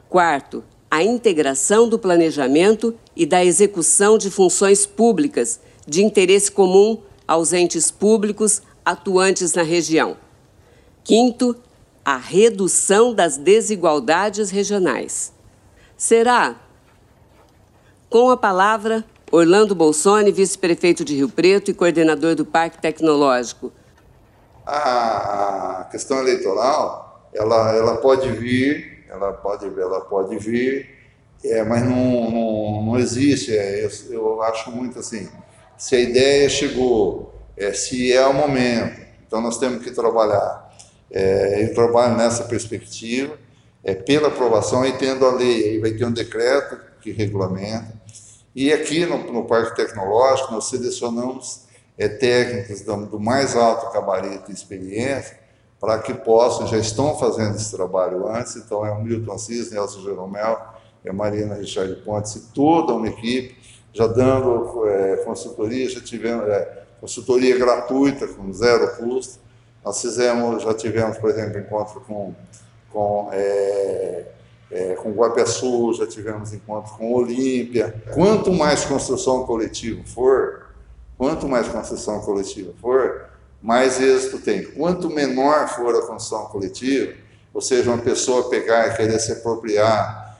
Quarto, 0.08 0.64
a 0.92 1.02
integração 1.02 1.90
do 1.90 1.98
planejamento 1.98 2.94
e 3.16 3.26
da 3.26 3.44
execução 3.44 4.16
de 4.16 4.30
funções 4.30 4.86
públicas 4.86 5.60
de 5.88 6.04
interesse 6.04 6.52
comum 6.52 7.00
aos 7.28 7.52
entes 7.52 7.90
públicos 7.90 8.62
atuantes 8.86 9.56
na 9.56 9.64
região. 9.64 10.18
Quinto, 11.04 11.56
a 12.04 12.18
redução 12.18 13.14
das 13.14 13.38
desigualdades 13.38 14.50
regionais. 14.50 15.34
Será? 15.96 16.56
Com 18.10 18.30
a 18.30 18.38
palavra, 18.38 19.04
Orlando 19.32 19.74
Bolsoni, 19.74 20.32
vice-prefeito 20.32 21.04
de 21.04 21.16
Rio 21.16 21.30
Preto 21.30 21.72
e 21.72 21.74
coordenador 21.74 22.36
do 22.36 22.46
Parque 22.46 22.82
Tecnológico. 22.82 23.72
A 24.66 25.88
questão 25.92 26.20
eleitoral, 26.20 27.30
ela, 27.34 27.76
ela 27.76 27.98
pode 27.98 28.30
vir 28.32 28.94
ela 29.14 29.32
pode, 29.32 29.66
ela 29.80 30.02
pode 30.02 30.38
vir, 30.40 30.90
é, 31.46 31.64
mas 31.64 31.84
não, 31.84 32.32
não, 32.32 32.82
não 32.82 33.00
existe. 33.00 33.56
É, 33.56 33.86
eu, 33.86 33.90
eu, 34.10 34.42
acho 34.42 34.72
muito 34.72 34.98
assim, 34.98 35.30
se 35.78 35.96
a 35.96 36.00
ideia 36.00 36.50
chegou, 36.50 37.34
é, 37.56 37.72
se 37.74 38.12
é 38.12 38.26
o 38.26 38.34
momento, 38.34 39.02
então 39.26 39.40
nós 39.40 39.60
temos 39.60 39.84
que 39.84 39.92
trabalhar. 39.92 40.73
É, 41.14 41.64
eu 41.64 41.74
trabalho 41.76 42.18
nessa 42.18 42.44
perspectiva, 42.46 43.38
é, 43.84 43.94
pela 43.94 44.30
aprovação 44.30 44.84
e 44.84 44.94
tendo 44.94 45.26
a 45.26 45.32
lei, 45.32 45.70
aí 45.70 45.80
vai 45.80 45.92
ter 45.92 46.06
um 46.06 46.12
decreto 46.12 46.78
que 47.00 47.12
regulamenta. 47.12 47.94
E 48.56 48.74
aqui 48.74 49.06
no, 49.06 49.32
no 49.32 49.46
Parque 49.46 49.76
Tecnológico 49.76 50.52
nós 50.52 50.70
selecionamos 50.70 51.66
é, 51.98 52.08
técnicos 52.08 52.82
do, 52.82 53.06
do 53.06 53.20
mais 53.20 53.56
alto 53.56 53.94
gabarito 53.94 54.50
e 54.50 54.54
experiência 54.54 55.38
para 55.80 56.00
que 56.00 56.14
possam, 56.14 56.66
já 56.66 56.78
estão 56.78 57.18
fazendo 57.20 57.58
esse 57.58 57.76
trabalho 57.76 58.28
antes, 58.28 58.56
então 58.56 58.86
é 58.86 58.92
o 58.92 59.04
Milton 59.04 59.34
Assis, 59.34 59.70
Nelson 59.70 60.02
Jeromel, 60.02 60.58
é 61.04 61.12
Marina 61.12 61.56
Richard 61.56 61.94
Pontes 62.06 62.36
e 62.36 62.40
toda 62.54 62.94
uma 62.94 63.08
equipe, 63.08 63.58
já 63.92 64.08
dando 64.08 64.88
é, 64.88 65.18
consultoria, 65.18 65.90
já 65.90 66.00
tivemos 66.00 66.48
é, 66.48 66.84
consultoria 67.02 67.58
gratuita, 67.58 68.26
com 68.30 68.52
zero 68.54 68.96
custo, 68.96 69.43
nós 69.84 70.02
fizemos, 70.02 70.64
já 70.64 70.74
tivemos, 70.74 71.18
por 71.18 71.30
exemplo, 71.30 71.60
encontro 71.60 72.02
com, 72.02 72.34
com 72.92 73.30
é, 73.32 74.26
é, 74.72 74.96
com 74.96 75.12
Guapiaçu, 75.12 75.94
já 75.94 76.08
tivemos 76.08 76.54
encontro 76.54 76.94
com 76.98 77.14
Olímpia. 77.14 77.94
Quanto 78.14 78.52
mais 78.52 78.86
construção 78.86 79.46
coletiva 79.46 80.02
for, 80.06 80.68
quanto 81.18 81.48
mais 81.48 81.68
construção 81.68 82.22
coletiva 82.22 82.74
for, 82.82 83.26
mais 83.62 84.00
êxito 84.02 84.40
tem. 84.40 84.64
Quanto 84.72 85.10
menor 85.10 85.68
for 85.70 85.96
a 85.96 86.08
construção 86.08 86.46
coletiva, 86.46 87.14
ou 87.54 87.62
seja, 87.62 87.90
uma 87.92 88.02
pessoa 88.02 88.50
pegar 88.50 88.88
e 88.88 88.96
querer 88.96 89.20
se 89.20 89.32
apropriar, 89.32 90.40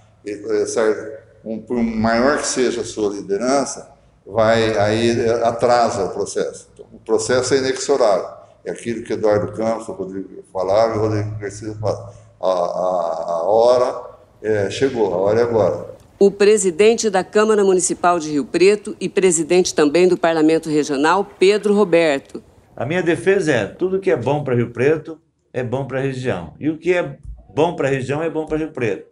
certo? 0.68 1.24
Um, 1.46 1.60
por 1.60 1.78
maior 1.78 2.40
que 2.40 2.48
seja 2.48 2.82
a 2.82 2.86
sua 2.86 3.14
liderança, 3.14 3.92
vai 4.26 4.78
aí 4.78 5.30
atrasa 5.44 6.06
o 6.06 6.10
processo. 6.10 6.70
Então, 6.74 6.86
o 6.92 7.00
processo 7.00 7.54
é 7.54 7.58
inexorável. 7.58 8.43
É 8.66 8.72
aquilo 8.72 9.04
que 9.04 9.14
Eduardo 9.14 9.52
Campos, 9.54 9.88
o 9.90 9.94
Rodrigo 9.94 10.44
falava 10.52 10.96
e 10.96 10.98
o 10.98 11.02
Rodrigo 11.02 11.38
Garcia 11.38 11.74
falava. 11.76 12.14
A, 12.40 12.48
a, 12.48 13.24
a 13.30 13.44
hora 13.44 14.02
é, 14.42 14.70
chegou, 14.70 15.14
a 15.14 15.18
hora 15.18 15.40
é 15.40 15.44
agora. 15.44 15.94
O 16.20 16.32
presidente 16.32 17.10
da 17.10 17.24
Câmara 17.24 17.64
Municipal 17.64 18.20
de 18.20 18.32
Rio 18.32 18.46
Preto 18.46 18.96
e 19.00 19.10
presidente 19.10 19.74
também 19.74 20.08
do 20.08 20.18
Parlamento 20.18 20.70
Regional, 20.70 21.26
Pedro 21.38 21.74
Roberto, 21.74 22.42
a 22.76 22.86
minha 22.86 23.04
defesa 23.04 23.52
é: 23.52 23.66
tudo 23.66 24.00
que 24.00 24.12
é 24.12 24.18
bom 24.18 24.44
para 24.44 24.56
Rio 24.56 24.72
Preto 24.72 25.22
é 25.52 25.64
bom 25.64 25.86
para 25.86 26.00
a 26.00 26.02
região. 26.02 26.54
E 26.60 26.70
o 26.70 26.78
que 26.78 26.94
é 26.94 27.18
bom 27.54 27.76
para 27.76 27.88
a 27.88 27.92
região 27.92 28.22
é 28.22 28.30
bom 28.30 28.46
para 28.46 28.58
Rio 28.58 28.72
Preto. 28.72 29.08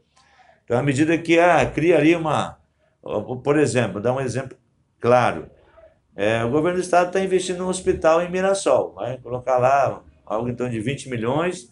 Então, 0.63 0.77
à 0.77 0.83
medida 0.83 1.17
que 1.17 1.39
ah, 1.39 1.65
criaria 1.65 2.17
uma. 2.17 2.57
Por 3.43 3.57
exemplo, 3.57 4.01
dar 4.01 4.13
um 4.13 4.21
exemplo 4.21 4.57
claro. 4.99 5.47
É, 6.15 6.43
o 6.43 6.49
governo 6.49 6.77
do 6.77 6.83
estado 6.83 7.07
está 7.07 7.19
investindo 7.19 7.59
num 7.59 7.69
hospital 7.69 8.21
em 8.21 8.29
Mirassol. 8.29 8.93
Vai 8.95 9.17
colocar 9.17 9.57
lá 9.57 10.01
algo 10.25 10.49
em 10.49 10.55
torno 10.55 10.71
de 10.71 10.79
20 10.79 11.09
milhões. 11.09 11.69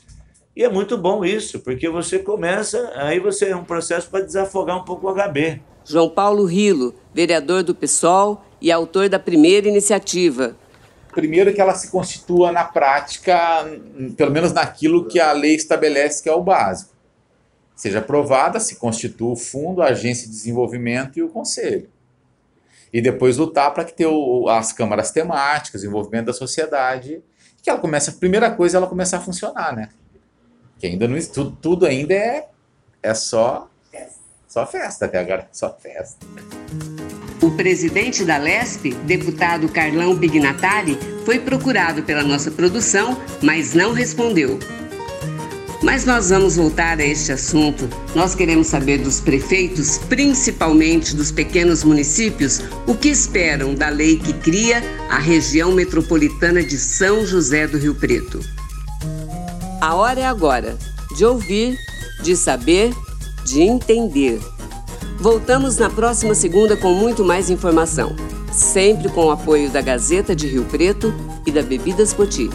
E 0.56 0.64
é 0.64 0.70
muito 0.70 0.98
bom 0.98 1.24
isso, 1.24 1.60
porque 1.60 1.88
você 1.90 2.20
começa, 2.20 2.92
aí 2.96 3.20
você 3.20 3.50
é 3.50 3.56
um 3.56 3.64
processo 3.64 4.10
para 4.10 4.26
desafogar 4.26 4.78
um 4.78 4.84
pouco 4.84 5.10
o 5.10 5.14
HB. 5.14 5.62
João 5.86 6.10
Paulo 6.10 6.46
Rilo, 6.46 6.94
vereador 7.14 7.64
do 7.64 7.74
PSOL 7.74 8.44
e 8.62 8.72
autor 8.72 9.08
da 9.08 9.20
primeira 9.20 9.68
iniciativa, 9.68 10.56
Primeiro, 11.12 11.54
que 11.54 11.60
ela 11.60 11.74
se 11.74 11.90
constitua 11.90 12.52
na 12.52 12.64
prática, 12.64 13.38
pelo 14.16 14.32
menos 14.32 14.54
naquilo 14.54 15.08
que 15.08 15.20
a 15.20 15.32
lei 15.32 15.56
estabelece 15.56 16.22
que 16.22 16.30
é 16.30 16.34
o 16.34 16.42
básico. 16.42 16.94
Seja 17.76 18.00
aprovada, 18.00 18.60
se 18.60 18.76
constitua 18.76 19.32
o 19.32 19.36
fundo, 19.36 19.82
a 19.82 19.88
agência 19.88 20.28
de 20.28 20.34
desenvolvimento 20.34 21.18
e 21.18 21.24
o 21.24 21.30
conselho. 21.30 21.90
E 22.92 23.02
depois 23.02 23.38
lutar 23.38 23.74
para 23.74 23.84
que 23.84 23.94
tenha 23.94 24.10
as 24.50 24.74
câmaras 24.74 25.12
temáticas, 25.12 25.84
o 25.84 25.86
envolvimento 25.86 26.26
da 26.26 26.34
sociedade, 26.34 27.22
que 27.62 27.70
ela 27.70 27.80
começa, 27.80 28.12
a 28.12 28.14
primeira 28.14 28.50
coisa, 28.50 28.78
ela 28.78 28.88
começar 28.88 29.18
a 29.18 29.22
funcionar, 29.22 29.76
né? 29.76 29.90
Que 30.80 30.88
ainda 30.88 31.08
não 31.08 31.20
tudo, 31.22 31.52
tudo 31.62 31.86
ainda 31.86 32.14
é, 32.14 32.48
é 33.04 33.14
só 33.14 33.70
só 34.50 34.66
festa, 34.66 35.08
que 35.08 35.16
agora 35.16 35.48
só 35.52 35.72
festa. 35.80 36.26
O 37.40 37.52
presidente 37.52 38.26
da 38.26 38.38
LESP, 38.38 38.96
deputado 39.06 39.70
Carlão 39.70 40.16
Bignatari, 40.16 40.98
foi 41.24 41.40
procurado 41.40 42.02
pela 42.02 42.24
nossa 42.24 42.50
produção, 42.50 43.16
mas 43.44 43.76
não 43.76 43.94
respondeu. 43.94 44.58
Mas 45.82 46.04
nós 46.04 46.30
vamos 46.30 46.58
voltar 46.58 47.00
a 47.00 47.06
este 47.06 47.32
assunto. 47.32 47.90
Nós 48.14 48.36
queremos 48.36 48.68
saber 48.68 48.98
dos 48.98 49.22
prefeitos, 49.22 49.98
principalmente 49.98 51.16
dos 51.16 51.32
pequenos 51.32 51.86
municípios, 51.86 52.62
o 52.86 52.94
que 52.94 53.08
esperam 53.08 53.74
da 53.74 53.88
lei 53.88 54.18
que 54.18 54.34
cria 54.34 54.84
a 55.10 55.18
região 55.18 55.72
metropolitana 55.72 56.62
de 56.62 56.78
São 56.78 57.26
José 57.26 57.66
do 57.66 57.78
Rio 57.78 57.96
Preto. 57.96 58.42
A 59.80 59.96
hora 59.96 60.20
é 60.20 60.26
agora 60.26 60.78
de 61.16 61.24
ouvir, 61.24 61.78
de 62.22 62.36
saber, 62.36 62.94
de 63.46 63.62
entender. 63.62 64.40
Voltamos 65.18 65.78
na 65.78 65.90
próxima 65.90 66.36
segunda 66.36 66.76
com 66.76 66.94
muito 66.94 67.24
mais 67.24 67.50
informação, 67.50 68.16
sempre 68.52 69.08
com 69.10 69.28
o 69.28 69.32
apoio 69.32 69.70
da 69.70 69.82
Gazeta 69.82 70.36
de 70.36 70.46
Rio 70.48 70.66
Preto 70.66 71.14
e 71.46 71.52
da 71.52 71.62
Bebidas 71.62 72.14
Poti. 72.14 72.50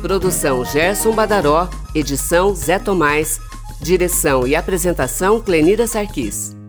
Produção 0.00 0.64
Gerson 0.64 1.12
Badaró, 1.12 1.68
edição 1.94 2.54
Zé 2.54 2.78
Tomás, 2.78 3.38
direção 3.80 4.46
e 4.46 4.56
apresentação 4.56 5.40
Clenira 5.40 5.86
Sarquis. 5.86 6.59